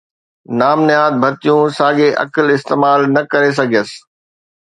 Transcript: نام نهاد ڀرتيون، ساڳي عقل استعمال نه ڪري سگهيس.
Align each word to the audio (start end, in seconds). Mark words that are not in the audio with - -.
نام 0.59 0.79
نهاد 0.87 1.13
ڀرتيون، 1.21 1.63
ساڳي 1.77 2.09
عقل 2.23 2.45
استعمال 2.57 2.99
نه 3.15 3.21
ڪري 3.31 3.51
سگهيس. 3.57 3.91